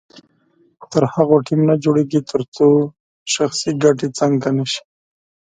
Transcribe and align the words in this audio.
تر 0.91 1.03
هغو 1.13 1.35
ټیم 1.47 1.61
نه 1.69 1.75
جوړیږي 1.83 2.21
تر 2.31 2.41
څو 2.55 2.67
شخصي 3.33 3.71
ګټې 3.83 4.07
څنګ 4.19 4.33
ته 4.43 4.49
نه 4.57 4.65
شي. 4.71 4.81